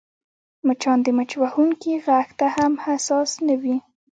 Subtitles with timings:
[0.67, 3.77] مچان د مچ وهونکي غږ ته هم حساس نه وي